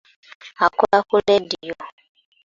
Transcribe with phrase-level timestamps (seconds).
[0.65, 1.75] Akola ku leediyo.